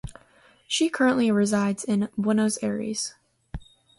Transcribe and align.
She 0.67 0.89
currently 0.89 1.29
resides 1.29 1.83
in 1.83 2.09
Buenos 2.17 2.57
Aires. 2.63 3.13